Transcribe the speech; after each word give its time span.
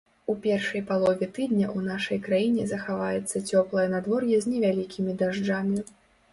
У 0.33 0.35
першай 0.45 0.81
палове 0.91 1.27
тыдня 1.37 1.67
ў 1.77 1.91
нашай 1.91 2.19
краіне 2.25 2.63
захаваецца 2.73 3.45
цёплае 3.53 3.87
надвор'е 3.95 4.35
з 4.47 4.57
невялікімі 4.57 5.11
дажджамі. 5.25 5.79